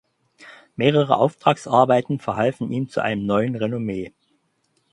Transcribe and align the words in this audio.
Mehrere 0.77 1.15
Auftragsarbeiten 1.15 2.17
verhalfen 2.19 2.71
ihm 2.71 2.89
zu 2.89 3.01
einem 3.01 3.27
neuen 3.27 3.55
Renommee. 3.55 4.11